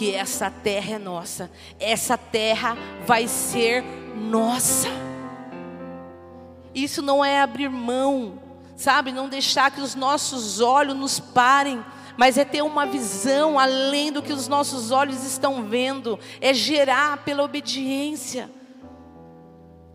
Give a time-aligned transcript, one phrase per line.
[0.00, 3.84] que essa terra é nossa, essa terra vai ser
[4.16, 4.88] nossa.
[6.74, 8.40] Isso não é abrir mão,
[8.78, 9.12] sabe?
[9.12, 11.84] Não deixar que os nossos olhos nos parem,
[12.16, 17.18] mas é ter uma visão além do que os nossos olhos estão vendo, é gerar
[17.18, 18.50] pela obediência.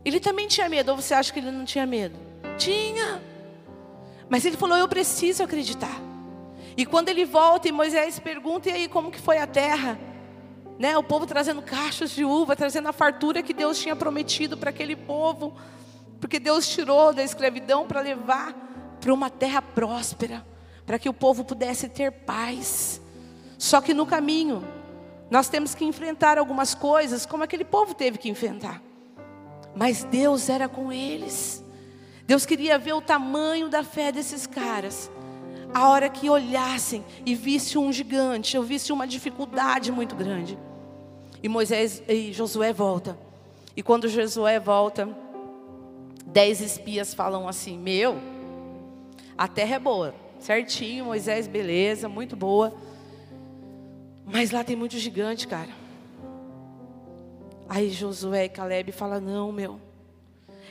[0.05, 2.15] Ele também tinha medo, ou você acha que ele não tinha medo?
[2.59, 3.23] Tinha.
[4.29, 6.04] Mas ele falou: Eu preciso acreditar.
[6.77, 9.99] E quando ele volta e Moisés pergunta: E aí, como que foi a terra?
[10.77, 14.71] Né, o povo trazendo cachos de uva, trazendo a fartura que Deus tinha prometido para
[14.71, 15.55] aquele povo.
[16.19, 18.53] Porque Deus tirou da escravidão para levar
[18.99, 20.45] para uma terra próspera,
[20.85, 23.01] para que o povo pudesse ter paz.
[23.57, 24.67] Só que no caminho,
[25.29, 28.81] nós temos que enfrentar algumas coisas, como aquele povo teve que enfrentar.
[29.75, 31.63] Mas Deus era com eles.
[32.25, 35.11] Deus queria ver o tamanho da fé desses caras.
[35.75, 40.57] A hora que olhassem e vissem um gigante, eu visse uma dificuldade muito grande.
[41.43, 43.17] E Moisés e Josué volta.
[43.75, 45.09] E quando Josué volta,
[46.27, 48.15] dez espias falam assim: Meu,
[49.37, 52.73] a terra é boa, certinho, Moisés, beleza, muito boa.
[54.25, 55.71] Mas lá tem muito gigante, cara.
[57.67, 59.81] Aí Josué e Caleb falam: Não, meu,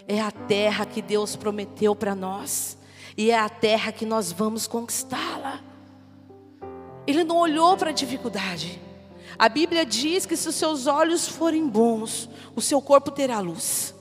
[0.09, 2.79] é a terra que Deus prometeu para nós,
[3.17, 5.61] e é a terra que nós vamos conquistá-la.
[7.07, 8.81] Ele não olhou para a dificuldade.
[9.39, 13.95] A Bíblia diz que se os seus olhos forem bons, o seu corpo terá luz.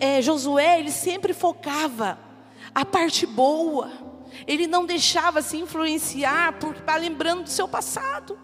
[0.00, 2.18] é, Josué, ele sempre focava
[2.74, 3.90] a parte boa.
[4.46, 8.38] Ele não deixava se influenciar por estar lembrando do seu passado.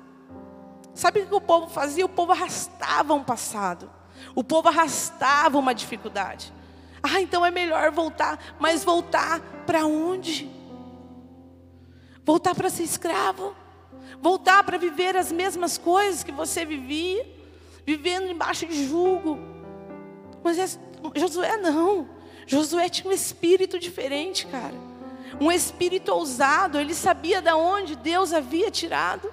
[0.94, 2.04] Sabe o que o povo fazia?
[2.04, 3.90] O povo arrastava um passado.
[4.34, 6.52] O povo arrastava uma dificuldade.
[7.03, 10.48] Ah, então é melhor voltar, mas voltar para onde?
[12.25, 13.55] Voltar para ser escravo?
[14.20, 17.27] Voltar para viver as mesmas coisas que você vivia,
[17.84, 19.39] vivendo embaixo de julgo.
[20.45, 20.79] Mas é,
[21.18, 22.08] Josué não.
[22.46, 24.74] Josué tinha um espírito diferente, cara.
[25.41, 29.33] Um espírito ousado, ele sabia de onde Deus havia tirado.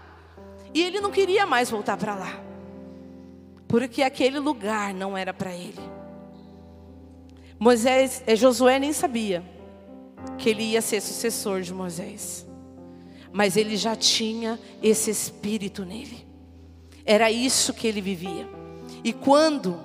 [0.74, 2.40] E ele não queria mais voltar para lá.
[3.68, 5.98] Porque aquele lugar não era para ele.
[7.59, 9.44] Moisés, eh, Josué nem sabia
[10.38, 12.47] que ele ia ser sucessor de Moisés.
[13.31, 16.25] Mas ele já tinha esse espírito nele.
[17.06, 18.47] Era isso que ele vivia.
[19.03, 19.78] E quando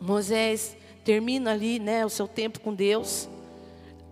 [0.00, 3.28] Moisés termina ali, né, o seu tempo com Deus,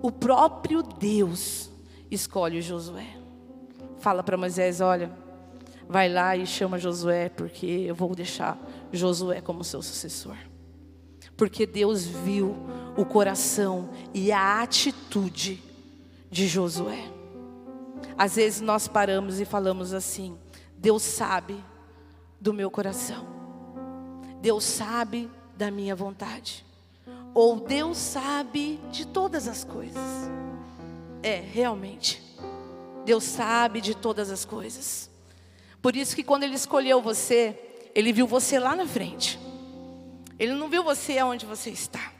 [0.00, 1.70] o próprio Deus
[2.10, 3.06] escolhe Josué.
[3.98, 5.10] Fala para Moisés, olha,
[5.88, 8.58] vai lá e chama Josué, porque eu vou deixar
[8.92, 10.36] Josué como seu sucessor.
[11.36, 12.56] Porque Deus viu
[12.96, 15.62] o coração e a atitude
[16.30, 17.12] de Josué.
[18.16, 20.36] Às vezes nós paramos e falamos assim:
[20.78, 21.62] Deus sabe
[22.40, 23.26] do meu coração,
[24.40, 26.64] Deus sabe da minha vontade,
[27.34, 30.02] ou Deus sabe de todas as coisas.
[31.22, 32.22] É, realmente,
[33.04, 35.10] Deus sabe de todas as coisas.
[35.82, 37.58] Por isso que quando ele escolheu você,
[37.94, 39.38] ele viu você lá na frente.
[40.38, 42.12] Ele não viu você aonde você está.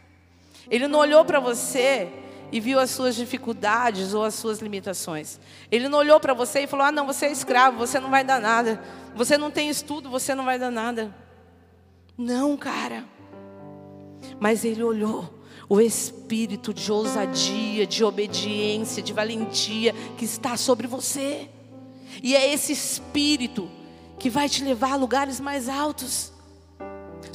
[0.71, 2.09] Ele não olhou para você
[2.50, 5.38] e viu as suas dificuldades ou as suas limitações.
[5.71, 8.25] Ele não olhou para você e falou: "Ah, não, você é escravo, você não vai
[8.25, 8.82] dar nada.
[9.15, 11.15] Você não tem estudo, você não vai dar nada."
[12.16, 13.04] Não, cara.
[14.41, 15.34] Mas ele olhou
[15.69, 21.50] o espírito de ousadia, de obediência, de valentia que está sobre você.
[22.22, 23.69] E é esse espírito
[24.19, 26.33] que vai te levar a lugares mais altos.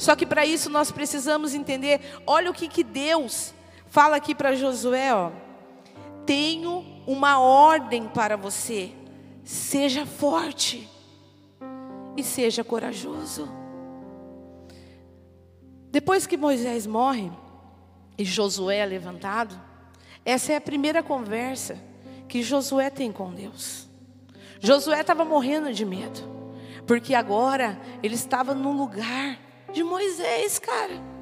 [0.02, 3.54] Só que para isso nós precisamos entender, olha o que, que Deus
[3.86, 5.30] fala aqui para Josué, ó.
[6.26, 8.90] Tenho uma ordem para você.
[9.44, 10.90] Seja forte
[12.16, 13.48] e seja corajoso.
[15.92, 17.30] Depois que Moisés morre
[18.18, 19.54] e Josué é levantado,
[20.24, 21.78] essa é a primeira conversa
[22.28, 23.86] que Josué tem com Deus.
[24.58, 26.28] Josué estava morrendo de medo,
[26.88, 31.12] porque agora ele estava no lugar de Moisés, cara.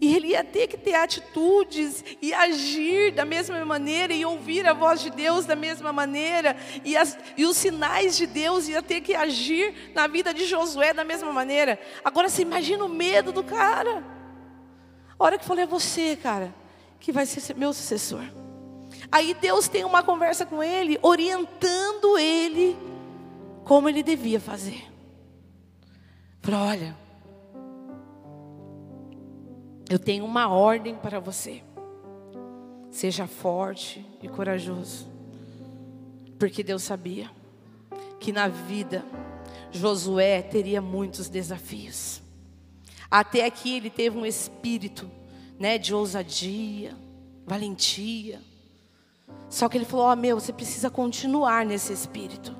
[0.00, 4.72] E ele ia ter que ter atitudes e agir da mesma maneira e ouvir a
[4.72, 6.56] voz de Deus da mesma maneira.
[6.84, 10.94] E, as, e os sinais de Deus ia ter que agir na vida de Josué
[10.94, 11.80] da mesma maneira.
[12.04, 14.04] Agora você imagina o medo do cara.
[15.18, 16.54] A hora que falei, é você, cara,
[17.00, 18.22] que vai ser meu sucessor.
[19.10, 22.76] Aí Deus tem uma conversa com ele, orientando ele
[23.64, 24.84] como ele devia fazer.
[26.40, 26.96] Falou: olha,
[29.88, 31.62] eu tenho uma ordem para você.
[32.90, 35.08] Seja forte e corajoso.
[36.38, 37.30] Porque Deus sabia.
[38.20, 39.04] que na vida
[39.70, 42.20] Josué teria muitos desafios.
[43.08, 45.08] Até aqui ele teve um espírito,
[45.56, 46.96] né, de ousadia,
[47.46, 48.40] valentia.
[49.48, 52.56] Só que ele falou: "Ó, oh, meu, você precisa continuar nesse espírito.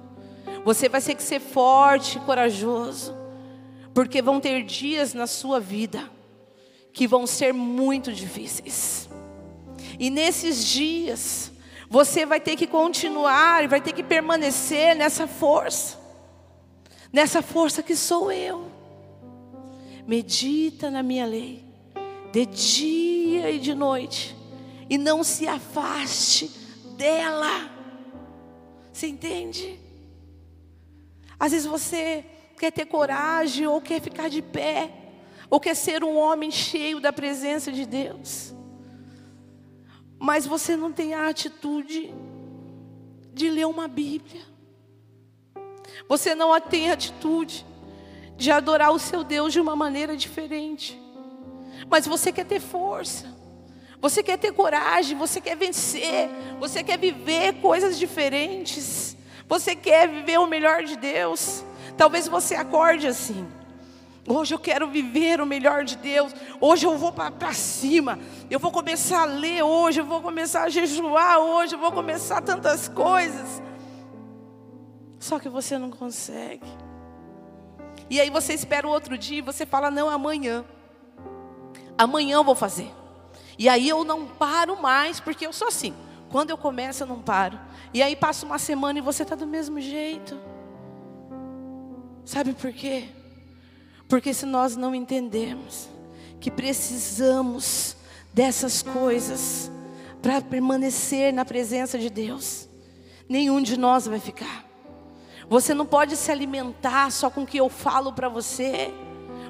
[0.65, 3.15] Você vai ter que ser forte, corajoso,
[3.93, 6.09] porque vão ter dias na sua vida
[6.99, 9.09] que vão ser muito difíceis.
[10.01, 11.53] E nesses dias,
[11.89, 15.97] você vai ter que continuar e vai ter que permanecer nessa força,
[17.13, 18.69] nessa força que sou eu.
[20.09, 21.65] Medita na minha lei,
[22.33, 24.35] de dia e de noite,
[24.91, 26.51] e não se afaste
[26.97, 27.71] dela.
[28.93, 29.79] Você entende?
[31.39, 32.25] Às vezes você
[32.59, 35.08] quer ter coragem ou quer ficar de pé,
[35.51, 38.55] ou quer ser um homem cheio da presença de Deus.
[40.19, 42.13] Mas você não tem a atitude
[43.33, 44.43] de ler uma Bíblia.
[46.09, 47.65] Você não tem a atitude
[48.37, 51.01] de adorar o seu Deus de uma maneira diferente.
[51.89, 53.37] Mas você quer ter força.
[54.01, 56.29] Você quer ter coragem, você quer vencer,
[56.61, 59.17] você quer viver coisas diferentes.
[59.49, 61.65] Você quer viver o melhor de Deus.
[61.97, 63.47] Talvez você acorde assim.
[64.31, 66.35] Hoje eu quero viver o melhor de Deus.
[66.61, 68.19] Hoje eu vou para cima.
[68.51, 70.01] Eu vou começar a ler hoje.
[70.01, 71.75] Eu vou começar a jejuar hoje.
[71.75, 73.63] Eu vou começar tantas coisas.
[75.19, 76.67] Só que você não consegue.
[78.11, 80.63] E aí você espera o outro dia e você fala: Não, amanhã.
[81.97, 82.91] Amanhã eu vou fazer.
[83.59, 85.95] E aí eu não paro mais, porque eu sou assim.
[86.31, 87.59] Quando eu começo, eu não paro.
[87.95, 90.39] E aí passa uma semana e você está do mesmo jeito.
[92.27, 93.09] Sabe por quê?
[94.09, 95.89] Porque se nós não entendermos
[96.41, 97.97] que precisamos
[98.33, 99.71] dessas coisas
[100.23, 102.69] para permanecer na presença de Deus,
[103.29, 104.65] nenhum de nós vai ficar.
[105.49, 108.93] Você não pode se alimentar só com o que eu falo para você.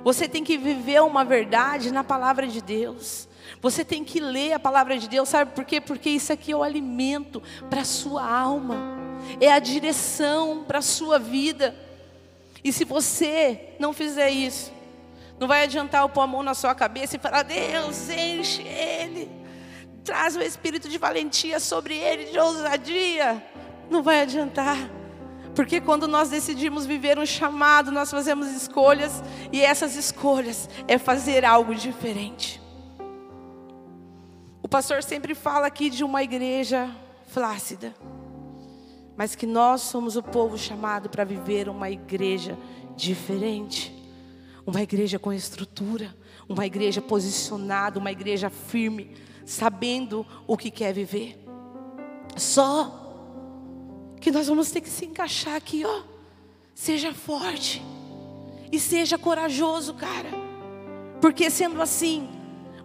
[0.05, 3.29] Você tem que viver uma verdade na palavra de Deus.
[3.61, 5.81] Você tem que ler a palavra de Deus, sabe por quê?
[5.81, 8.77] Porque isso aqui é o alimento para a sua alma,
[9.41, 11.75] é a direção para a sua vida.
[12.63, 14.73] E se você não fizer isso,
[15.39, 19.31] não vai adiantar eu pôr a mão na sua cabeça e falar: Deus, enche ele,
[20.05, 23.43] traz o espírito de valentia sobre ele, de ousadia.
[23.89, 24.77] Não vai adiantar.
[25.55, 29.23] Porque quando nós decidimos viver um chamado, nós fazemos escolhas,
[29.53, 32.61] e essas escolhas é fazer algo diferente.
[34.63, 36.91] O pastor sempre fala aqui de uma igreja
[37.27, 37.95] flácida,
[39.19, 42.57] mas que nós somos o povo chamado para viver uma igreja
[42.95, 43.93] diferente,
[44.65, 46.17] uma igreja com estrutura,
[46.49, 51.37] uma igreja posicionada, uma igreja firme, sabendo o que quer viver.
[52.37, 52.95] Só
[54.21, 56.03] que nós vamos ter que se encaixar aqui, ó.
[56.73, 57.83] Seja forte
[58.71, 60.31] e seja corajoso, cara.
[61.21, 62.29] Porque sendo assim,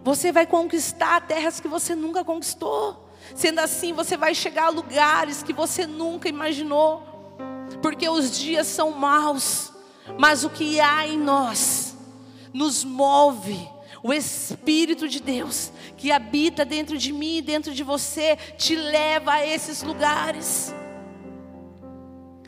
[0.02, 3.03] você vai conquistar terras que você nunca conquistou.
[3.34, 7.02] Sendo assim, você vai chegar a lugares que você nunca imaginou.
[7.80, 9.72] Porque os dias são maus,
[10.18, 11.96] mas o que há em nós
[12.52, 13.68] nos move.
[14.02, 19.32] O Espírito de Deus que habita dentro de mim e dentro de você te leva
[19.32, 20.74] a esses lugares.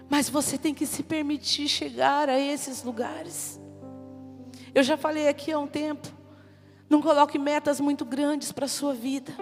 [0.08, 3.60] Mas você tem que se permitir chegar a esses lugares.
[4.74, 6.06] Eu já falei aqui há um tempo.
[6.88, 9.32] Não coloque metas muito grandes para a sua vida.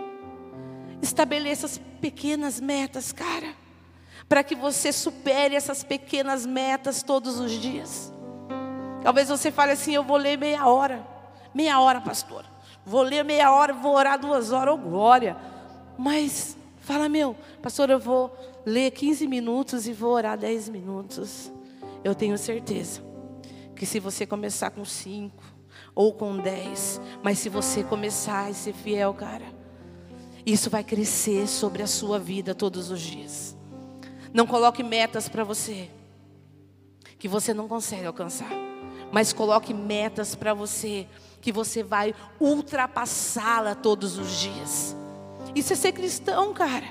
[1.04, 3.54] Estabeleça as pequenas metas, cara.
[4.28, 8.12] Para que você supere essas pequenas metas todos os dias.
[9.02, 11.06] Talvez você fale assim: eu vou ler meia hora.
[11.54, 12.44] Meia hora, pastor.
[12.84, 15.37] Vou ler meia hora, vou orar duas horas, oh glória.
[15.96, 21.52] Mas fala, meu, pastor, eu vou ler 15 minutos e vou orar 10 minutos.
[22.02, 23.02] Eu tenho certeza
[23.76, 25.42] que se você começar com cinco,
[25.94, 27.00] ou com 10.
[27.23, 29.46] Mas se você começar a ser fiel, cara,
[30.45, 33.57] isso vai crescer sobre a sua vida todos os dias.
[34.33, 35.89] Não coloque metas para você
[37.19, 38.51] que você não consegue alcançar,
[39.11, 41.07] mas coloque metas para você
[41.41, 44.97] que você vai ultrapassá-la todos os dias.
[45.55, 46.89] Isso é ser cristão, cara.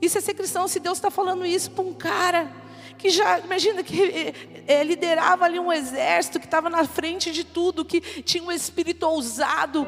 [0.00, 0.68] Isso é ser cristão.
[0.68, 2.52] Se Deus está falando isso para um cara
[2.98, 4.34] que já, imagina, que
[4.66, 9.06] é, liderava ali um exército, que estava na frente de tudo, que tinha um espírito
[9.06, 9.86] ousado,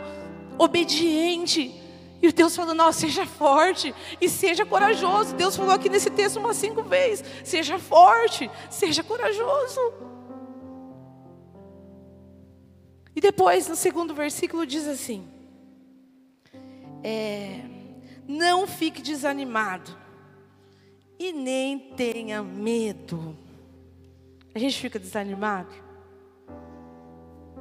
[0.59, 1.75] obediente.
[2.20, 5.34] E Deus falou: não, seja forte e seja corajoso.
[5.34, 9.80] Deus falou aqui nesse texto umas cinco vezes: seja forte, seja corajoso.
[13.14, 15.28] E depois, no segundo versículo, diz assim:
[17.02, 17.62] é,
[18.26, 19.96] Não fique desanimado
[21.18, 23.37] e nem tenha medo.
[24.54, 25.72] A gente fica desanimado.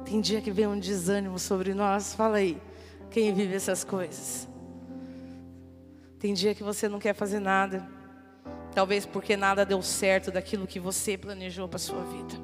[0.04, 2.14] Tem dia que vem um desânimo sobre nós.
[2.14, 2.60] Fala aí,
[3.10, 4.48] quem vive essas coisas?
[6.18, 7.88] Tem dia que você não quer fazer nada.
[8.74, 12.34] Talvez porque nada deu certo daquilo que você planejou para sua vida.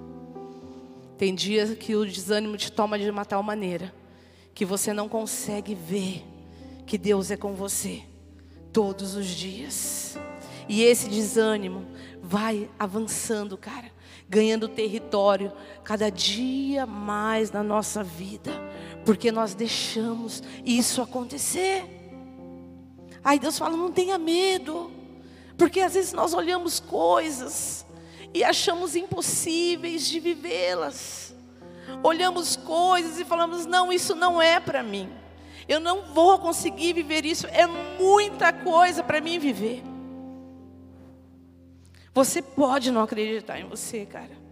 [1.18, 3.92] Tem dias que o desânimo te toma de uma tal maneira
[4.54, 6.25] que você não consegue ver
[6.87, 8.02] que Deus é com você
[8.73, 10.16] todos os dias.
[10.68, 11.85] E esse desânimo
[12.23, 13.90] vai avançando, cara,
[14.28, 15.52] ganhando território
[15.83, 18.52] cada dia mais na nossa vida,
[19.05, 21.85] porque nós deixamos isso acontecer.
[23.23, 24.91] Aí Deus fala: não tenha medo,
[25.57, 27.87] porque às vezes nós olhamos coisas
[28.33, 31.35] e achamos impossíveis de vivê-las.
[32.03, 35.09] Olhamos coisas e falamos: não, isso não é para mim.
[35.67, 39.83] Eu não vou conseguir viver isso, é muita coisa para mim viver.
[42.13, 44.45] Você pode não acreditar em você, cara.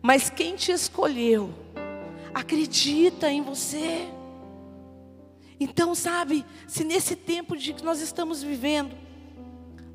[0.00, 1.50] Mas quem te escolheu,
[2.34, 4.08] acredita em você.
[5.58, 8.96] Então, sabe, se nesse tempo de que nós estamos vivendo,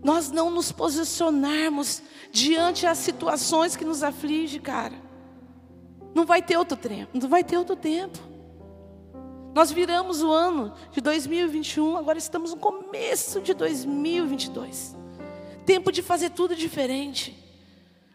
[0.04, 2.02] nós não nos posicionarmos
[2.32, 4.96] diante as situações que nos afligem, cara,
[6.14, 8.18] não vai ter outro tempo, não vai ter outro tempo.
[9.54, 14.96] Nós viramos o ano de 2021, agora estamos no começo de 2022.
[15.66, 17.47] Tempo de fazer tudo diferente.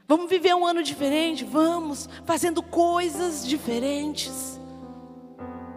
[0.07, 1.45] Vamos viver um ano diferente?
[1.45, 4.61] Vamos, fazendo coisas diferentes.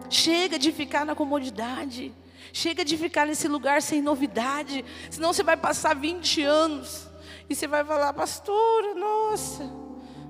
[0.08, 2.14] Chega de ficar na comodidade.
[2.52, 4.84] Chega de ficar nesse lugar sem novidade.
[5.10, 7.08] Senão você vai passar 20 anos.
[7.48, 9.64] E você vai falar, pastora, nossa,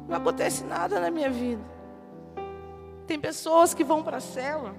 [0.07, 1.63] não acontece nada na minha vida.
[3.07, 4.75] Tem pessoas que vão para a célula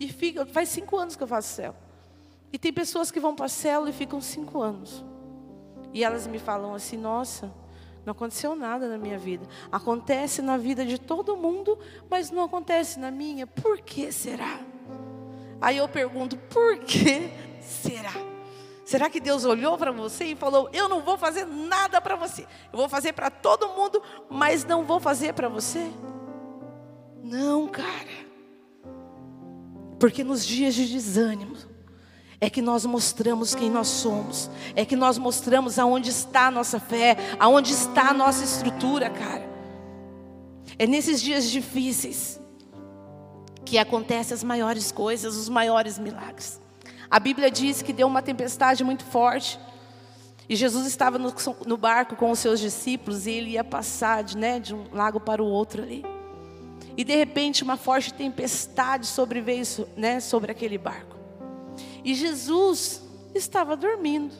[0.00, 1.80] e fica, faz cinco anos que eu faço célula.
[2.52, 5.04] E tem pessoas que vão para a célula e ficam cinco anos.
[5.92, 7.52] E elas me falam assim, nossa,
[8.08, 9.46] não aconteceu nada na minha vida.
[9.70, 13.46] Acontece na vida de todo mundo, mas não acontece na minha.
[13.46, 14.60] Por que será?
[15.60, 18.14] Aí eu pergunto, por que será?
[18.82, 22.46] Será que Deus olhou para você e falou: Eu não vou fazer nada para você.
[22.72, 25.92] Eu vou fazer para todo mundo, mas não vou fazer para você?
[27.22, 28.26] Não, cara.
[30.00, 31.56] Porque nos dias de desânimo,
[32.40, 36.78] é que nós mostramos quem nós somos, é que nós mostramos aonde está a nossa
[36.78, 39.48] fé, aonde está a nossa estrutura, cara.
[40.78, 42.40] É nesses dias difíceis
[43.64, 46.60] que acontecem as maiores coisas, os maiores milagres.
[47.10, 49.58] A Bíblia diz que deu uma tempestade muito forte.
[50.48, 51.34] E Jesus estava no,
[51.66, 55.20] no barco com os seus discípulos e ele ia passar de, né, de um lago
[55.20, 56.04] para o outro ali.
[56.96, 59.64] E de repente uma forte tempestade sobreveio
[59.96, 61.17] né, sobre aquele barco.
[62.04, 63.02] E Jesus
[63.34, 64.34] estava dormindo.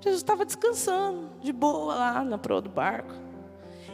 [0.00, 3.14] Jesus estava descansando, de boa lá na proa do barco.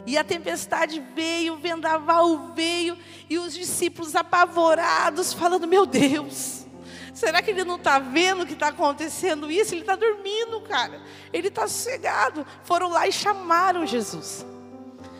[0.05, 2.97] E a tempestade veio, o vendaval veio,
[3.29, 6.65] e os discípulos apavorados, falando: Meu Deus,
[7.13, 9.73] será que ele não está vendo que está acontecendo isso?
[9.73, 11.01] Ele está dormindo, cara.
[11.31, 12.45] Ele está sossegado.
[12.63, 14.45] Foram lá e chamaram Jesus.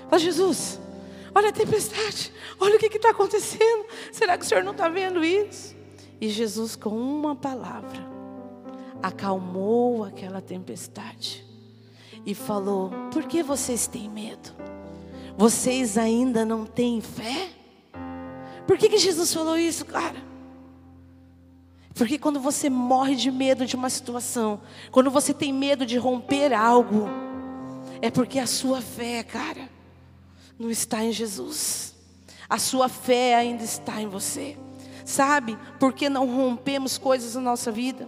[0.10, 0.80] Fala, Jesus,
[1.34, 3.86] olha a tempestade, olha o que está acontecendo.
[4.12, 5.76] Será que o senhor não está vendo isso?
[6.20, 8.00] E Jesus, com uma palavra,
[9.02, 11.46] acalmou aquela tempestade
[12.26, 14.52] e falou: Por que vocês têm medo?
[15.38, 17.50] Vocês ainda não têm fé?
[18.66, 20.34] Por que, que Jesus falou isso, cara?
[21.94, 26.54] Porque quando você morre de medo de uma situação, quando você tem medo de romper
[26.54, 27.08] algo,
[28.02, 29.70] é porque a sua fé, cara,
[30.58, 31.94] não está em Jesus.
[32.50, 34.58] A sua fé ainda está em você.
[35.06, 38.08] Sabe por que não rompemos coisas na nossa vida?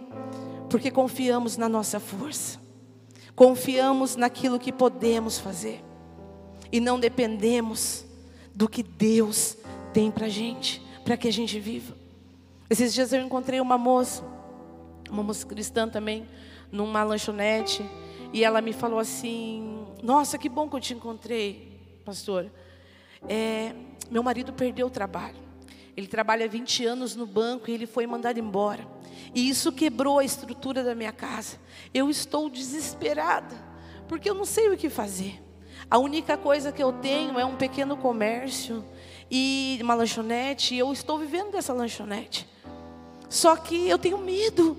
[0.68, 2.58] Porque confiamos na nossa força.
[3.34, 5.84] Confiamos naquilo que podemos fazer.
[6.72, 8.04] E não dependemos
[8.54, 9.56] do que Deus
[9.92, 11.94] tem para gente, para que a gente viva.
[12.68, 14.24] Esses dias eu encontrei uma moça,
[15.08, 16.26] uma moça cristã também,
[16.72, 17.84] numa lanchonete,
[18.32, 22.50] e ela me falou assim: Nossa, que bom que eu te encontrei, pastor.
[23.28, 23.72] É,
[24.10, 25.45] meu marido perdeu o trabalho.
[25.96, 28.86] Ele trabalha 20 anos no banco e ele foi mandado embora.
[29.34, 31.58] E isso quebrou a estrutura da minha casa.
[31.94, 33.56] Eu estou desesperada,
[34.06, 35.42] porque eu não sei o que fazer.
[35.90, 38.84] A única coisa que eu tenho é um pequeno comércio
[39.30, 42.46] e uma lanchonete, e eu estou vivendo dessa lanchonete.
[43.28, 44.76] Só que eu tenho medo,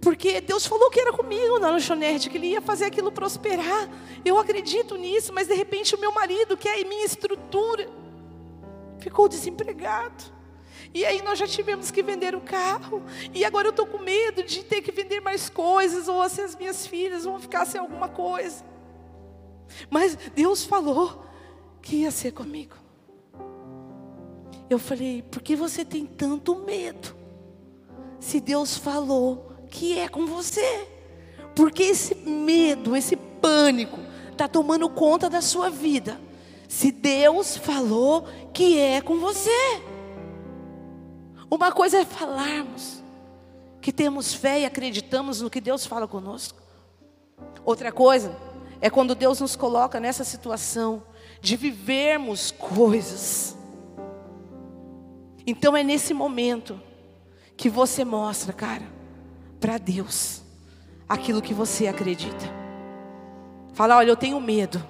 [0.00, 3.88] porque Deus falou que era comigo na lanchonete, que Ele ia fazer aquilo prosperar.
[4.24, 7.88] Eu acredito nisso, mas de repente o meu marido, que é a minha estrutura,
[8.98, 10.39] ficou desempregado.
[10.92, 13.02] E aí nós já tivemos que vender o carro.
[13.32, 16.56] E agora eu estou com medo de ter que vender mais coisas, ou assim as
[16.56, 18.64] minhas filhas vão ficar sem alguma coisa.
[19.88, 21.24] Mas Deus falou
[21.80, 22.74] que ia ser comigo.
[24.68, 27.16] Eu falei, por que você tem tanto medo?
[28.18, 30.86] Se Deus falou que é com você.
[31.54, 33.98] Porque esse medo, esse pânico,
[34.30, 36.20] está tomando conta da sua vida.
[36.68, 39.82] Se Deus falou que é com você.
[41.50, 43.02] Uma coisa é falarmos
[43.80, 46.60] que temos fé e acreditamos no que Deus fala conosco.
[47.64, 48.36] Outra coisa
[48.80, 51.02] é quando Deus nos coloca nessa situação
[51.40, 53.56] de vivermos coisas.
[55.46, 56.80] Então é nesse momento
[57.56, 58.84] que você mostra, cara,
[59.58, 60.42] para Deus
[61.08, 62.60] aquilo que você acredita.
[63.72, 64.82] Fala, olha, eu tenho medo,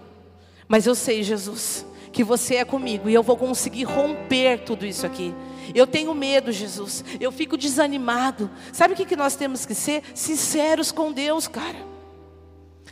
[0.69, 5.07] mas eu sei, Jesus, que você é comigo e eu vou conseguir romper tudo isso
[5.07, 5.35] aqui.
[5.75, 7.05] Eu tenho medo, Jesus.
[7.21, 8.51] Eu fico desanimado.
[8.73, 10.03] Sabe o que nós temos que ser?
[10.15, 11.91] Sinceros com Deus, cara.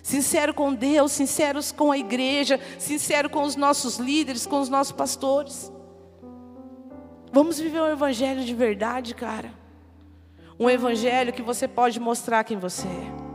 [0.02, 4.92] Sincero com Deus, sinceros com a igreja, sincero com os nossos líderes, com os nossos
[4.92, 5.72] pastores.
[7.32, 9.52] Vamos viver um evangelho de verdade, cara.
[10.58, 13.28] Um evangelho que você pode mostrar quem você é.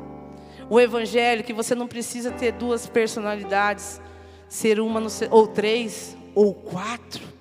[0.69, 4.01] Um evangelho que você não precisa ter duas personalidades,
[4.49, 7.32] ser uma no ou três ou quatro.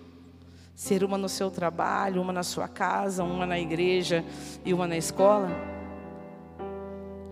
[0.83, 4.25] Ser uma no seu trabalho, uma na sua casa, uma na igreja
[4.65, 5.49] e uma na escola.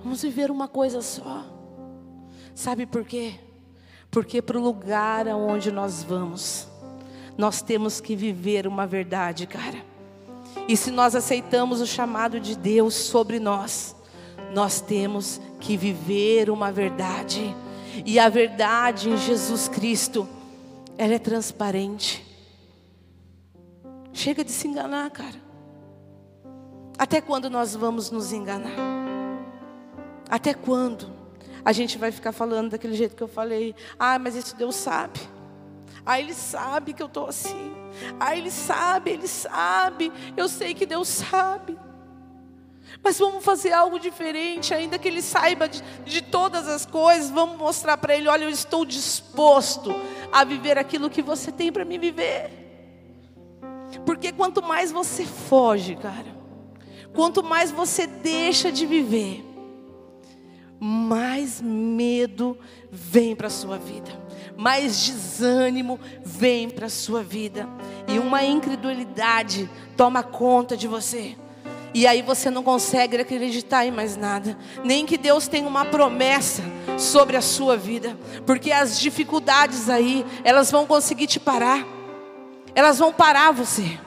[0.04, 1.44] Vamos viver uma coisa só.
[2.54, 3.34] Sabe por quê?
[4.08, 6.68] Porque para o lugar aonde nós vamos,
[7.36, 9.84] nós temos que viver uma verdade, cara.
[10.68, 13.96] E se nós aceitamos o chamado de Deus sobre nós,
[14.54, 17.52] nós temos que viver uma verdade.
[18.06, 20.28] E a verdade em Jesus Cristo,
[20.96, 22.29] ela é transparente.
[24.12, 25.50] Chega de se enganar, cara.
[26.98, 28.76] Até quando nós vamos nos enganar?
[30.28, 31.10] Até quando
[31.64, 33.74] a gente vai ficar falando daquele jeito que eu falei?
[33.98, 35.20] Ah, mas isso Deus sabe.
[36.04, 37.72] Ah, Ele sabe que eu estou assim.
[38.18, 40.12] Ah, Ele sabe, Ele sabe.
[40.36, 41.78] Eu sei que Deus sabe.
[43.02, 47.30] Mas vamos fazer algo diferente, ainda que Ele saiba de, de todas as coisas.
[47.30, 49.94] Vamos mostrar para Ele: olha, eu estou disposto
[50.32, 52.69] a viver aquilo que você tem para me viver.
[54.04, 56.36] Porque quanto mais você foge, cara,
[57.14, 59.44] quanto mais você deixa de viver,
[60.78, 62.56] mais medo
[62.90, 64.10] vem para a sua vida,
[64.56, 67.68] mais desânimo vem para a sua vida,
[68.08, 71.36] e uma incredulidade toma conta de você.
[71.92, 76.62] E aí você não consegue acreditar em mais nada, nem que Deus tenha uma promessa
[76.96, 81.84] sobre a sua vida, porque as dificuldades aí, elas vão conseguir te parar.
[82.74, 83.98] Elas vão parar você.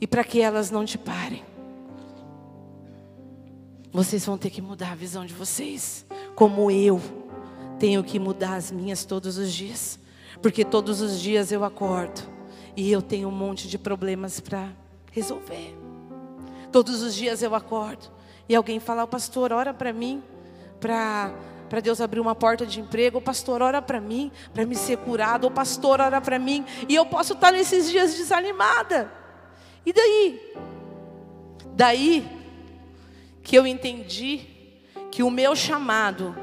[0.00, 1.42] E para que elas não te parem,
[3.92, 7.00] vocês vão ter que mudar a visão de vocês, como eu
[7.78, 9.98] tenho que mudar as minhas todos os dias,
[10.42, 12.20] porque todos os dias eu acordo
[12.76, 14.68] e eu tenho um monte de problemas para
[15.12, 15.74] resolver.
[16.70, 18.10] Todos os dias eu acordo
[18.46, 20.22] e alguém fala, o pastor, ora para mim,
[20.78, 21.32] para
[21.68, 24.98] para Deus abrir uma porta de emprego, o pastor ora para mim, para me ser
[24.98, 29.10] curado, o pastor ora para mim, e eu posso estar nesses dias desanimada.
[29.84, 30.54] E daí?
[31.74, 32.26] Daí
[33.42, 34.46] que eu entendi
[35.10, 36.36] que o meu chamado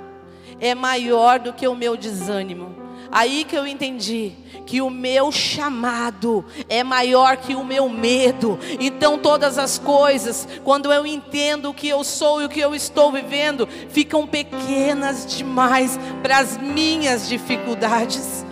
[0.59, 2.82] é maior do que o meu desânimo.
[3.11, 4.31] Aí que eu entendi
[4.65, 8.57] que o meu chamado é maior que o meu medo.
[8.79, 12.73] Então todas as coisas, quando eu entendo o que eu sou e o que eu
[12.73, 18.45] estou vivendo, ficam pequenas demais para as minhas dificuldades.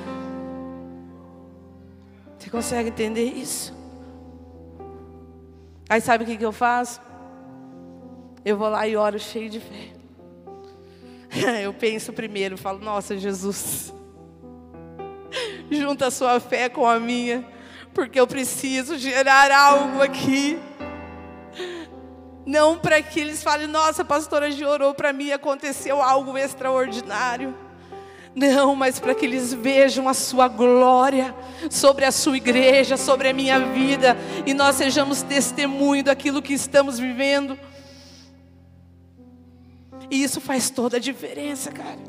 [2.37, 3.73] Você consegue entender isso?
[5.89, 7.01] Aí sabe o que, que eu faço?
[8.45, 10.01] Eu vou lá e oro cheio de fé.
[11.61, 13.93] Eu penso primeiro, falo, nossa Jesus,
[15.71, 17.45] junta a sua fé com a minha,
[17.93, 20.57] porque eu preciso gerar algo aqui.
[22.45, 27.55] Não para que eles falem, nossa, a pastora Gi orou para mim aconteceu algo extraordinário.
[28.34, 31.36] Não, mas para que eles vejam a sua glória
[31.69, 36.97] sobre a sua igreja, sobre a minha vida, e nós sejamos testemunho daquilo que estamos
[36.97, 37.60] vivendo.
[40.10, 41.99] E isso faz toda a diferença, cara.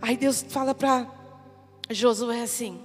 [0.00, 1.06] Aí Deus fala para
[1.90, 2.80] Josué assim: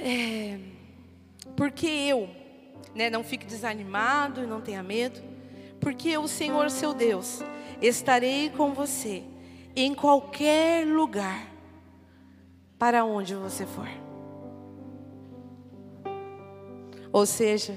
[0.00, 0.58] é,
[1.56, 2.28] porque eu,
[2.94, 5.20] né, não fique desanimado e não tenha medo,
[5.80, 7.40] porque eu, Senhor seu Deus,
[7.80, 9.22] estarei com você
[9.74, 11.46] em qualquer lugar
[12.78, 13.88] para onde você for.
[17.12, 17.76] Ou seja,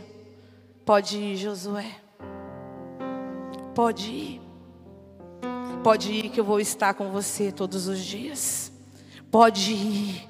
[0.86, 1.96] pode ir, Josué.
[3.74, 4.42] Pode ir.
[5.84, 8.71] Pode ir que eu vou estar com você todos os dias.
[9.32, 10.30] Pode ir,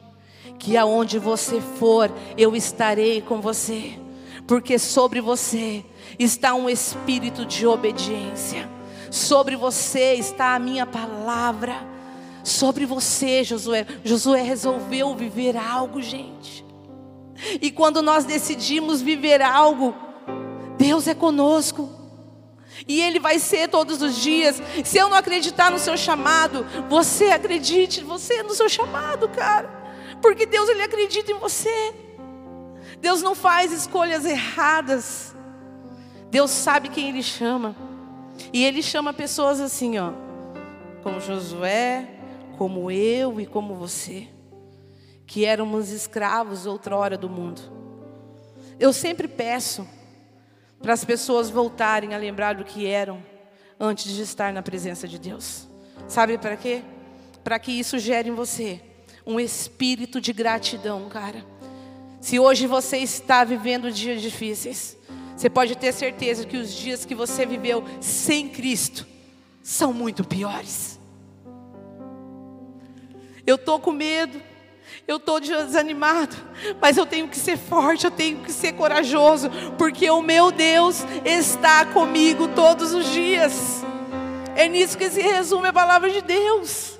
[0.59, 3.99] que aonde você for, eu estarei com você.
[4.47, 5.83] Porque sobre você
[6.19, 8.69] está um espírito de obediência.
[9.09, 11.75] Sobre você está a minha palavra.
[12.43, 13.87] Sobre você, Josué.
[14.03, 16.63] Josué resolveu viver algo, gente.
[17.59, 19.95] E quando nós decidimos viver algo,
[20.77, 21.89] Deus é conosco.
[22.87, 24.61] E Ele vai ser todos os dias.
[24.83, 29.69] Se eu não acreditar no seu chamado, você acredite, você no seu chamado, cara.
[30.21, 31.93] Porque Deus Ele acredita em você.
[32.99, 35.35] Deus não faz escolhas erradas.
[36.29, 37.75] Deus sabe quem Ele chama.
[38.53, 40.11] E Ele chama pessoas assim, ó,
[41.03, 42.07] como Josué,
[42.57, 44.27] como eu e como você,
[45.25, 47.61] que éramos escravos outrora do mundo.
[48.79, 49.87] Eu sempre peço
[50.81, 53.23] para as pessoas voltarem a lembrar do que eram
[53.79, 55.67] antes de estar na presença de Deus.
[56.07, 56.81] Sabe para quê?
[57.43, 58.81] Para que isso gere em você
[59.25, 61.45] um espírito de gratidão, cara.
[62.19, 64.97] Se hoje você está vivendo dias difíceis,
[65.35, 69.07] você pode ter certeza que os dias que você viveu sem Cristo
[69.63, 70.99] são muito piores.
[73.45, 74.41] Eu estou com medo,
[75.11, 76.35] eu estou desanimado,
[76.81, 81.03] mas eu tenho que ser forte, eu tenho que ser corajoso, porque o meu Deus
[81.25, 83.83] está comigo todos os dias.
[84.55, 86.99] É nisso que se resume a palavra de Deus.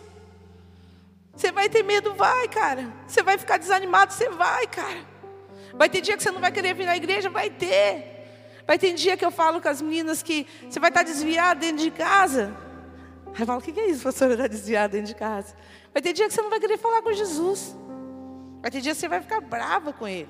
[1.36, 2.94] Você vai ter medo, vai, cara.
[3.08, 5.10] Você vai ficar desanimado, você vai, cara.
[5.74, 8.12] Vai ter dia que você não vai querer vir na igreja, vai ter.
[8.68, 11.84] Vai ter dia que eu falo com as meninas que você vai estar desviado dentro
[11.84, 12.56] de casa.
[13.34, 15.56] Aí eu falo, o que é isso, pastora, estar desviado dentro de casa?
[15.94, 17.76] Vai ter dia que você não vai querer falar com Jesus.
[18.62, 20.30] Vai ter dia que você vai ficar brava com Ele.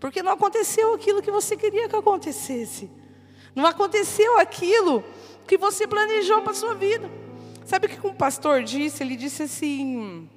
[0.00, 2.90] Porque não aconteceu aquilo que você queria que acontecesse.
[3.54, 5.04] Não aconteceu aquilo
[5.46, 7.08] que você planejou para a sua vida.
[7.64, 9.02] Sabe o que um pastor disse?
[9.02, 10.28] Ele disse assim: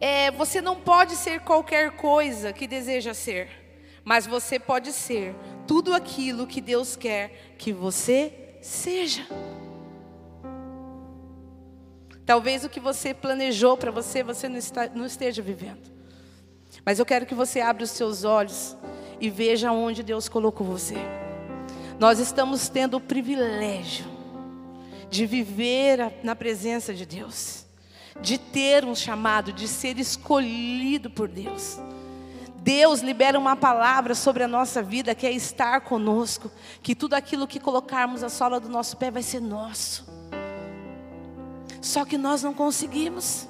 [0.00, 3.48] é, Você não pode ser qualquer coisa que deseja ser,
[4.04, 5.34] mas você pode ser
[5.66, 9.26] tudo aquilo que Deus quer que você seja.
[12.28, 15.90] Talvez o que você planejou para você, você não, está, não esteja vivendo.
[16.84, 18.76] Mas eu quero que você abra os seus olhos
[19.18, 20.96] e veja onde Deus colocou você.
[21.98, 24.04] Nós estamos tendo o privilégio
[25.08, 27.64] de viver na presença de Deus,
[28.20, 31.78] de ter um chamado, de ser escolhido por Deus.
[32.56, 37.46] Deus libera uma palavra sobre a nossa vida que é estar conosco, que tudo aquilo
[37.46, 40.17] que colocarmos a sola do nosso pé vai ser nosso.
[41.80, 43.46] Só que nós não conseguimos.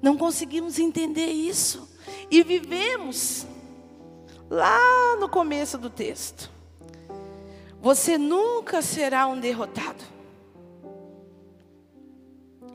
[0.00, 1.88] Não conseguimos entender isso.
[2.30, 3.46] E vivemos
[4.48, 6.50] lá no começo do texto.
[7.80, 10.04] Você nunca será um derrotado.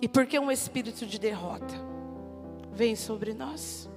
[0.01, 1.73] E porque um espírito de derrota
[2.71, 3.89] vem sobre nós?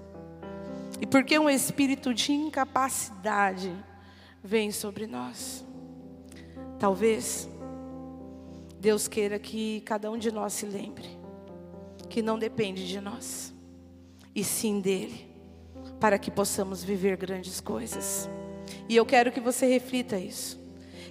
[1.01, 3.72] E porque um espírito de incapacidade
[4.42, 5.64] vem sobre nós?
[6.79, 7.48] Talvez
[8.81, 11.19] Deus queira que cada um de nós se lembre
[12.09, 13.53] que não depende de nós,
[14.35, 15.29] e sim dele,
[16.01, 18.29] para que possamos viver grandes coisas.
[18.88, 20.59] E eu quero que você reflita isso.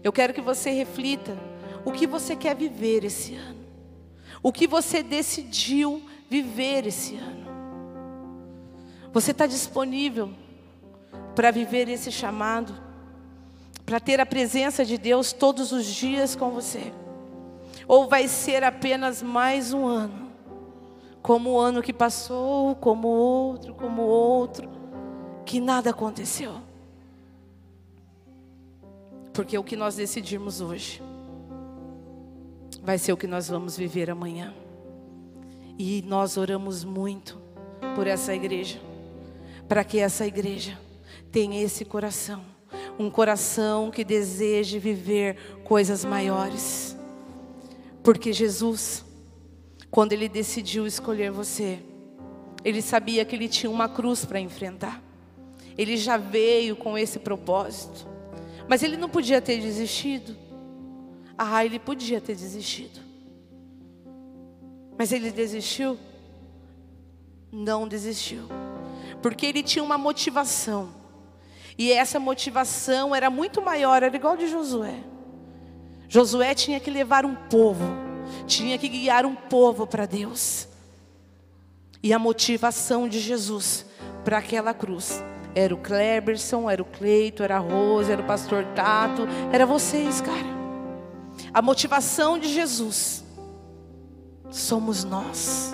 [0.04, 1.38] Eu quero que você reflita
[1.86, 3.60] o que você quer viver esse ano.
[4.42, 7.48] O que você decidiu viver esse ano.
[9.14, 10.32] Você está disponível
[11.36, 12.76] para viver esse chamado,
[13.86, 16.92] para ter a presença de Deus todos os dias com você.
[17.88, 20.30] Ou vai ser apenas mais um ano,
[21.22, 24.70] como o ano que passou, como outro, como outro,
[25.46, 26.56] que nada aconteceu.
[29.32, 31.02] Porque o que nós decidirmos hoje
[32.84, 34.54] vai ser o que nós vamos viver amanhã.
[35.78, 37.40] E nós oramos muito
[37.96, 38.82] por essa igreja,
[39.68, 40.78] para que essa igreja
[41.32, 42.42] tenha esse coração,
[42.98, 46.97] um coração que deseje viver coisas maiores.
[48.08, 49.04] Porque Jesus,
[49.92, 51.78] quando ele decidiu escolher você,
[52.64, 55.04] ele sabia que ele tinha uma cruz para enfrentar.
[55.78, 58.08] Ele já veio com esse propósito.
[58.66, 60.38] Mas ele não podia ter desistido.
[61.38, 62.98] Ah, ele podia ter desistido.
[64.98, 66.00] Mas ele desistiu?
[67.52, 68.44] Não desistiu.
[69.22, 70.94] Porque ele tinha uma motivação.
[71.78, 75.04] E essa motivação era muito maior, era igual de Josué.
[76.10, 77.84] Josué tinha que levar um povo,
[78.46, 80.68] tinha que guiar um povo para Deus.
[82.02, 83.86] E a motivação de Jesus
[84.24, 85.24] para aquela cruz
[85.56, 90.22] Era o Kleberson, era o Cleito, era a Rosa, era o pastor Tato, era vocês,
[90.22, 90.58] cara.
[91.54, 93.24] A motivação de Jesus
[94.52, 95.74] somos nós.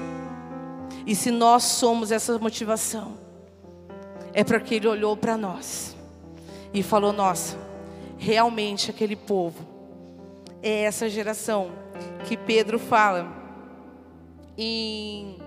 [1.05, 3.17] E se nós somos essa motivação,
[4.33, 5.95] é porque Ele olhou para nós
[6.73, 7.57] e falou: Nossa,
[8.17, 9.72] realmente aquele povo
[10.63, 11.73] é essa geração
[12.25, 13.27] que Pedro fala
[14.57, 15.37] em,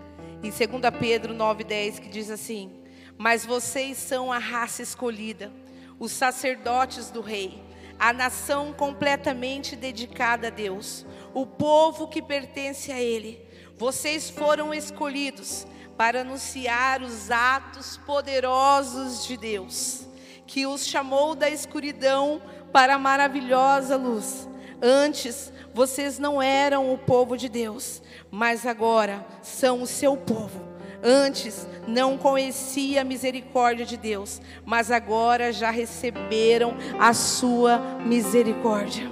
[0.43, 0.61] em 2
[1.01, 2.71] Pedro 9,10 que diz assim:
[3.17, 5.51] Mas vocês são a raça escolhida,
[5.99, 7.63] os sacerdotes do rei,
[7.99, 13.41] a nação completamente dedicada a Deus, o povo que pertence a Ele.
[13.79, 20.07] Vocês foram escolhidos para anunciar os atos poderosos de Deus,
[20.47, 24.47] que os chamou da escuridão para a maravilhosa luz.
[24.81, 30.61] Antes, vocês não eram o povo de Deus, mas agora são o seu povo.
[31.03, 39.11] Antes não conhecia a misericórdia de Deus, mas agora já receberam a sua misericórdia.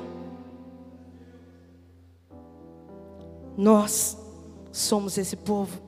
[3.57, 4.19] Nós
[4.73, 5.81] somos esse povo.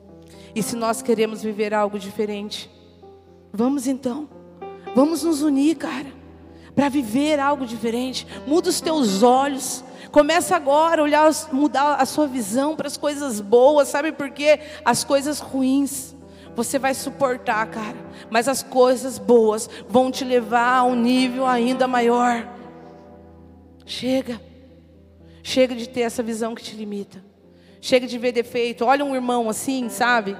[0.55, 2.69] E se nós queremos viver algo diferente,
[3.51, 4.29] vamos então,
[4.95, 6.16] vamos nos unir, cara,
[6.77, 8.27] para viver algo diferente.
[8.45, 9.83] Muda os teus olhos.
[10.11, 14.59] Começa agora a olhar, mudar a sua visão para as coisas boas, sabe por quê?
[14.85, 16.15] As coisas ruins
[16.55, 17.97] você vai suportar, cara,
[18.31, 22.47] mas as coisas boas vão te levar a um nível ainda maior.
[23.85, 24.39] Chega,
[25.43, 27.23] chega de ter essa visão que te limita.
[27.81, 28.85] Chega de ver defeito.
[28.85, 30.37] Olha um irmão assim, sabe?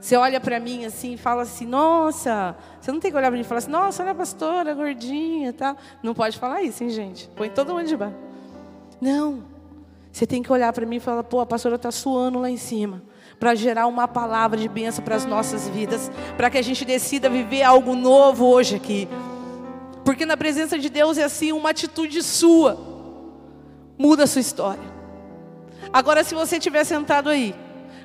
[0.00, 3.36] Você olha para mim assim e fala assim: Nossa, você não tem que olhar para
[3.36, 5.76] mim e falar assim: Nossa, olha a pastora, gordinha, tá?
[6.02, 7.28] Não pode falar isso, hein, gente?
[7.34, 8.16] Põe todo mundo de baixo.
[9.00, 9.44] Não.
[10.12, 12.56] Você tem que olhar para mim e falar: Pô, a pastora está suando lá em
[12.56, 13.02] cima.
[13.38, 16.10] Para gerar uma palavra de bênção para as nossas vidas.
[16.36, 19.08] Para que a gente decida viver algo novo hoje aqui.
[20.04, 22.96] Porque na presença de Deus é assim: uma atitude sua
[23.98, 24.96] muda a sua história.
[25.92, 27.54] Agora, se você estiver sentado aí,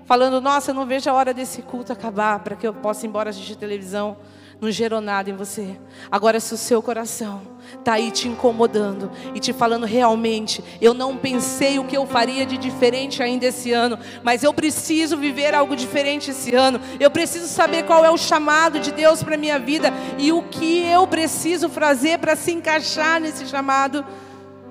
[0.05, 3.09] falando, nossa, eu não vejo a hora desse culto acabar, para que eu possa ir
[3.09, 4.17] embora assistir televisão,
[4.61, 5.75] não gerou nada em você.
[6.11, 7.41] Agora, se o seu coração
[7.79, 12.45] está aí te incomodando e te falando realmente, eu não pensei o que eu faria
[12.45, 16.79] de diferente ainda esse ano, mas eu preciso viver algo diferente esse ano.
[16.99, 20.85] Eu preciso saber qual é o chamado de Deus para minha vida e o que
[20.85, 24.05] eu preciso fazer para se encaixar nesse chamado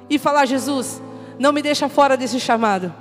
[0.09, 1.03] e falar, Jesus,
[1.37, 2.95] não me deixa fora desse chamado.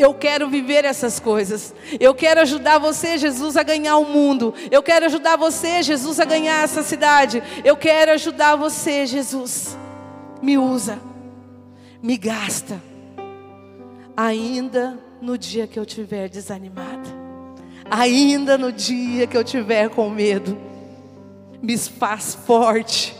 [0.00, 1.74] Eu quero viver essas coisas.
[2.00, 4.54] Eu quero ajudar você, Jesus, a ganhar o mundo.
[4.70, 7.42] Eu quero ajudar você, Jesus, a ganhar essa cidade.
[7.62, 9.76] Eu quero ajudar você, Jesus.
[10.40, 10.98] Me usa,
[12.02, 12.80] me gasta.
[14.16, 17.08] Ainda no dia que eu estiver desanimada,
[17.90, 20.56] ainda no dia que eu estiver com medo,
[21.60, 23.14] me faz forte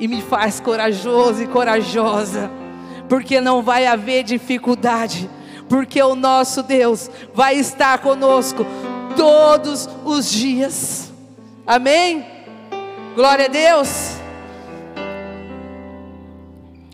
[0.00, 2.50] e me faz corajoso e corajosa
[3.08, 5.28] porque não vai haver dificuldade,
[5.68, 8.64] porque o nosso Deus vai estar conosco
[9.16, 11.12] todos os dias.
[11.66, 12.26] Amém?
[13.14, 13.88] Glória a Deus.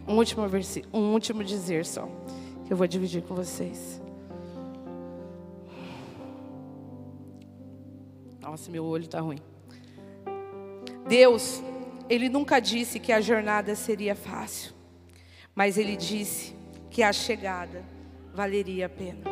[0.07, 2.09] Um último versículo, um último dizer só,
[2.67, 4.01] que eu vou dividir com vocês.
[8.41, 9.39] Nossa, meu olho está ruim.
[11.07, 11.63] Deus,
[12.09, 14.81] Ele nunca disse que a jornada seria fácil.
[15.55, 16.55] Mas ele disse
[16.91, 17.85] que a chegada
[18.35, 19.25] valeria a pena.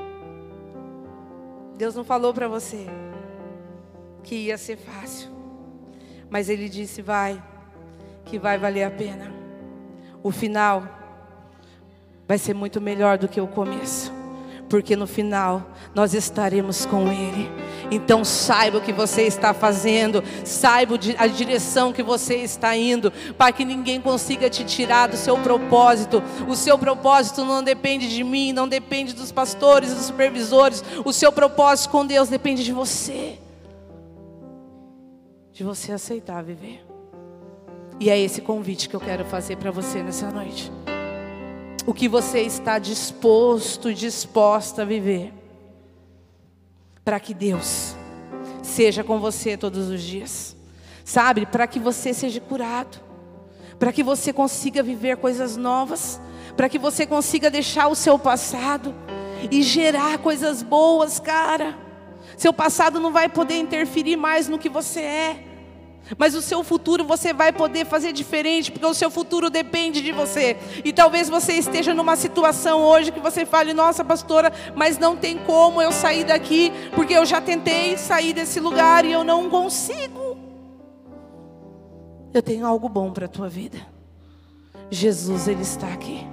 [1.76, 2.86] Deus não falou para você
[4.22, 5.30] que ia ser fácil,
[6.28, 7.42] mas ele disse: vai,
[8.24, 9.32] que vai valer a pena.
[10.22, 10.86] O final
[12.26, 14.18] vai ser muito melhor do que o começo
[14.68, 17.50] porque no final nós estaremos com Ele.
[17.90, 23.52] Então saiba o que você está fazendo, saiba a direção que você está indo, para
[23.52, 26.22] que ninguém consiga te tirar do seu propósito.
[26.46, 30.84] O seu propósito não depende de mim, não depende dos pastores, dos supervisores.
[31.04, 33.38] O seu propósito com Deus depende de você,
[35.52, 36.84] de você aceitar viver.
[38.00, 40.70] E é esse convite que eu quero fazer para você nessa noite
[41.88, 45.32] o que você está disposto, disposta a viver,
[47.08, 47.96] para que Deus
[48.62, 50.54] seja com você todos os dias,
[51.02, 51.46] sabe?
[51.46, 52.98] Para que você seja curado,
[53.78, 56.20] para que você consiga viver coisas novas,
[56.54, 58.94] para que você consiga deixar o seu passado
[59.50, 61.78] e gerar coisas boas, cara.
[62.36, 65.44] Seu passado não vai poder interferir mais no que você é.
[66.16, 70.12] Mas o seu futuro você vai poder fazer diferente, porque o seu futuro depende de
[70.12, 70.56] você.
[70.84, 75.38] E talvez você esteja numa situação hoje que você fale: Nossa, pastora, mas não tem
[75.38, 80.36] como eu sair daqui, porque eu já tentei sair desse lugar e eu não consigo.
[82.32, 83.78] eu tenho algo bom para a tua vida.
[84.90, 86.26] Jesus, Ele está aqui.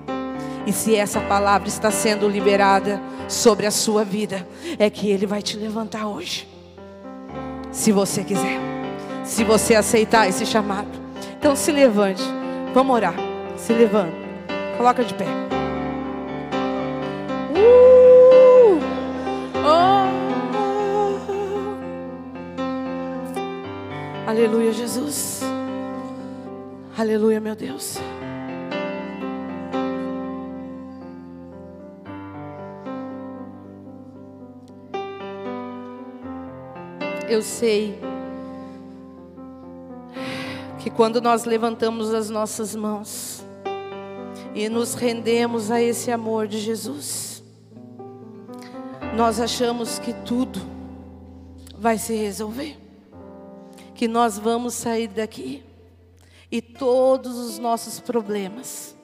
[0.65, 4.47] E se essa palavra está sendo liberada sobre a sua vida,
[4.79, 6.47] é que Ele vai te levantar hoje.
[7.71, 8.74] Se você quiser,
[9.25, 10.87] se você aceitar esse chamado.
[11.37, 12.23] Então se levante,
[12.73, 13.15] vamos orar.
[13.57, 14.15] Se levanta,
[14.77, 15.25] coloca de pé.
[17.55, 18.79] Uh!
[19.65, 20.05] Oh!
[24.29, 25.41] Aleluia, Jesus.
[26.97, 27.97] Aleluia, meu Deus.
[37.27, 37.99] Eu sei
[40.85, 43.43] que quando nós levantamos as nossas mãos
[44.53, 47.43] e nos rendemos a esse amor de Jesus,
[49.15, 50.61] nós achamos que tudo
[51.75, 52.77] vai se resolver,
[53.95, 55.63] que nós vamos sair daqui
[56.51, 58.95] e todos os nossos problemas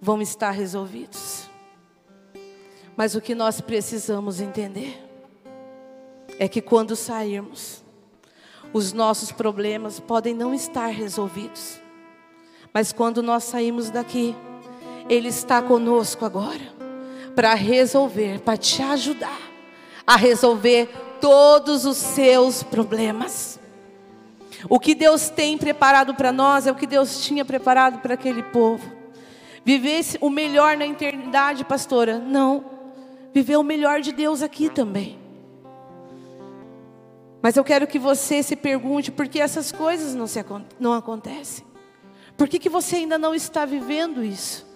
[0.00, 1.50] vão estar resolvidos.
[2.96, 5.04] Mas o que nós precisamos entender
[6.38, 7.83] é que quando sairmos,
[8.74, 11.80] os nossos problemas podem não estar resolvidos,
[12.72, 14.34] mas quando nós saímos daqui,
[15.08, 16.74] Ele está conosco agora
[17.36, 19.40] para resolver, para te ajudar
[20.04, 20.88] a resolver
[21.20, 23.60] todos os seus problemas.
[24.68, 28.42] O que Deus tem preparado para nós é o que Deus tinha preparado para aquele
[28.42, 28.90] povo.
[29.64, 32.18] Viver o melhor na eternidade, pastora?
[32.18, 32.64] Não.
[33.32, 35.23] Viver o melhor de Deus aqui também.
[37.44, 40.42] Mas eu quero que você se pergunte por que essas coisas não, se,
[40.80, 41.62] não acontecem.
[42.38, 44.66] Por que, que você ainda não está vivendo isso?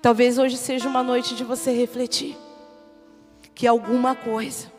[0.00, 2.34] Talvez hoje seja uma noite de você refletir
[3.54, 4.72] que alguma coisa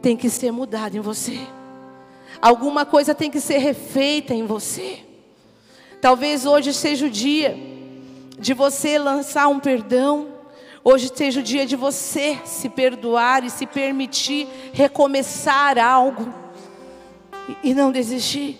[0.00, 1.38] tem que ser mudada em você.
[2.40, 5.00] Alguma coisa tem que ser refeita em você.
[6.00, 7.54] Talvez hoje seja o dia
[8.38, 10.31] de você lançar um perdão.
[10.84, 16.32] Hoje seja o dia de você se perdoar e se permitir recomeçar algo
[17.62, 18.58] e não desistir.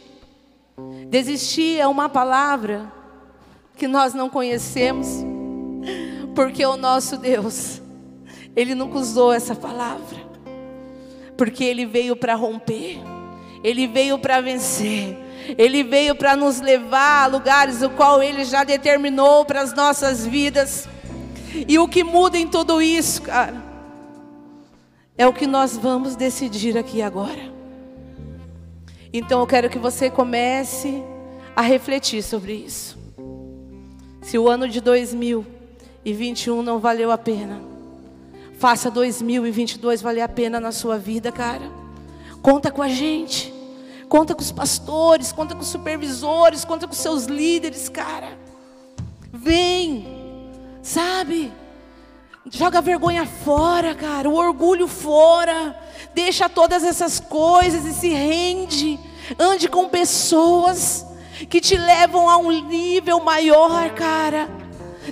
[1.09, 2.93] Desistir é uma palavra
[3.77, 5.09] que nós não conhecemos,
[6.33, 7.83] porque o nosso Deus,
[8.55, 10.19] Ele nunca usou essa palavra,
[11.37, 13.01] porque Ele veio para romper.
[13.65, 15.17] Ele veio para vencer.
[15.59, 20.25] Ele veio para nos levar a lugares o qual Ele já determinou para as nossas
[20.25, 20.89] vidas.
[21.69, 23.63] E o que muda em tudo isso, cara,
[25.17, 27.53] é o que nós vamos decidir aqui agora.
[29.13, 31.03] Então eu quero que você comece
[31.55, 32.99] a refletir sobre isso.
[34.23, 37.61] Se o ano de 2021 não valeu a pena,
[38.59, 41.71] faça 2022 valer a pena na sua vida, cara.
[42.41, 43.53] Conta com a gente.
[44.09, 48.37] Conta com os pastores, conta com os supervisores, conta com os seus líderes, cara.
[49.33, 50.22] Vem,
[50.83, 51.53] sabe?
[52.51, 55.79] Joga a vergonha fora, cara, o orgulho fora.
[56.13, 58.99] Deixa todas essas coisas e se rende.
[59.39, 61.07] Ande com pessoas
[61.49, 64.51] que te levam a um nível maior, cara.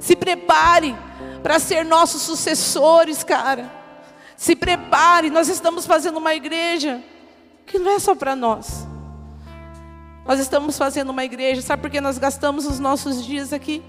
[0.00, 0.96] Se prepare
[1.42, 3.70] para ser nossos sucessores, cara.
[4.36, 7.02] Se prepare, nós estamos fazendo uma igreja
[7.66, 8.86] que não é só para nós.
[10.26, 13.82] Nós estamos fazendo uma igreja, sabe por que nós gastamos os nossos dias aqui?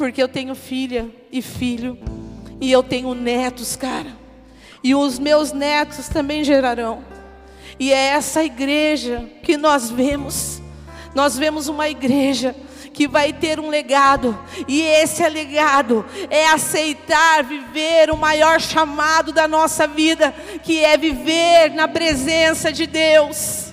[0.00, 1.98] Porque eu tenho filha e filho,
[2.58, 4.16] e eu tenho netos, cara,
[4.82, 7.04] e os meus netos também gerarão,
[7.78, 10.62] e é essa igreja que nós vemos,
[11.14, 12.56] nós vemos uma igreja
[12.94, 19.46] que vai ter um legado, e esse legado é aceitar viver o maior chamado da
[19.46, 23.66] nossa vida, que é viver na presença de Deus.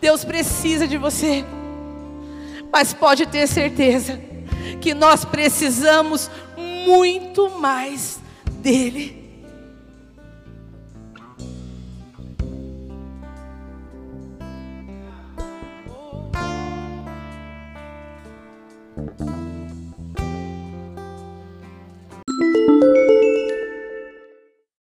[0.00, 1.44] Deus precisa de você,
[2.72, 4.31] mas pode ter certeza
[4.80, 8.20] que nós precisamos muito mais
[8.60, 9.22] dele.